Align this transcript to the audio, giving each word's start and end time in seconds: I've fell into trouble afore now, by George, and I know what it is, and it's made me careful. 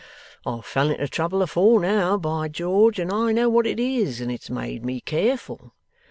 I've 0.47 0.65
fell 0.65 0.89
into 0.89 1.07
trouble 1.07 1.43
afore 1.43 1.79
now, 1.79 2.17
by 2.17 2.47
George, 2.47 2.97
and 2.97 3.11
I 3.13 3.31
know 3.33 3.49
what 3.49 3.67
it 3.67 3.79
is, 3.79 4.19
and 4.19 4.31
it's 4.31 4.49
made 4.49 4.83
me 4.83 4.99
careful. 4.99 5.75